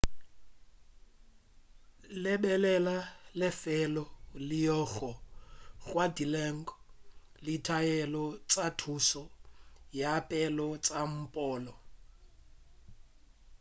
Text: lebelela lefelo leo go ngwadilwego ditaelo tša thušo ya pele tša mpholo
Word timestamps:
lebelela 2.23 2.97
lefelo 3.39 4.03
leo 4.47 4.81
go 4.93 5.11
ngwadilwego 5.85 6.73
ditaelo 7.45 8.23
tša 8.49 8.67
thušo 8.79 9.23
ya 10.01 10.13
pele 10.29 10.67
tša 10.85 10.99
mpholo 11.15 11.73